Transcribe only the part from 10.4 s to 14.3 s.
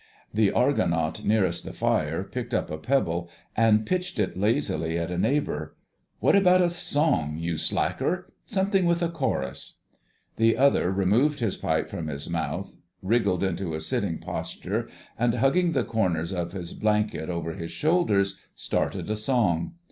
other removed his pipe from his mouth, wriggled into a sitting